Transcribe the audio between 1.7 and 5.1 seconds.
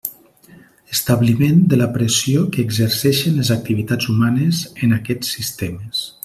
de la pressió que exerceixen les activitats humanes en